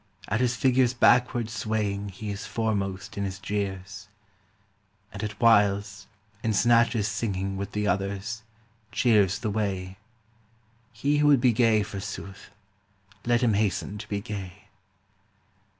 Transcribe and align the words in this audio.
At 0.29 0.39
his 0.39 0.55
figure's 0.55 0.95
backward 0.95 1.47
swaying 1.47 2.09
He 2.09 2.31
is 2.31 2.47
foremost 2.47 3.19
in 3.19 3.23
his 3.23 3.37
jeers; 3.37 4.07
And 5.13 5.23
at 5.23 5.39
whiles, 5.39 6.07
in 6.41 6.53
snatches 6.53 7.07
singing 7.07 7.55
With 7.55 7.73
the 7.73 7.87
others, 7.87 8.41
cheers 8.91 9.37
the 9.37 9.51
way: 9.51 9.99
He 10.91 11.19
who 11.19 11.27
would 11.27 11.39
be 11.39 11.53
gay, 11.53 11.83
forsooth. 11.83 12.49
Let 13.25 13.41
him 13.43 13.53
hasten 13.53 13.99
to 13.99 14.09
be 14.09 14.21
gay. 14.21 14.69